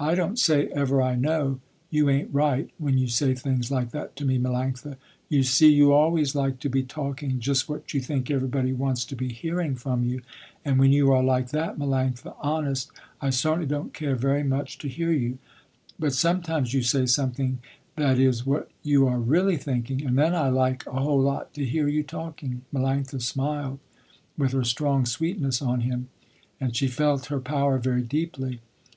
[0.00, 4.16] "I don't say ever I know, you ain't right, when you say things like that
[4.16, 4.96] to me, Melanctha.
[5.28, 9.14] You see you always like to be talking just what you think everybody wants to
[9.14, 10.22] be hearing from you,
[10.64, 14.88] and when you are like that, Melanctha, honest, I certainly don't care very much to
[14.88, 15.38] hear you,
[15.96, 17.60] but sometimes you say something
[17.94, 21.64] that is what you are really thinking, and then I like a whole lot to
[21.64, 23.78] hear you talking." Melanctha smiled,
[24.36, 26.08] with her strong sweetness, on him,
[26.60, 28.58] and she felt her power very deeply.